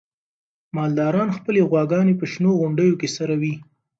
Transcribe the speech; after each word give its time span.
مالداران 0.75 1.29
خپلې 1.37 1.67
غواګانې 1.69 2.13
په 2.17 2.25
شنو 2.31 2.51
غونډیو 2.59 2.99
کې 2.99 3.07
څروي. 3.15 3.53